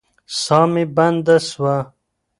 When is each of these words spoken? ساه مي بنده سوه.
ساه 0.41 0.65
مي 0.73 0.83
بنده 0.95 1.35
سوه. 1.49 1.75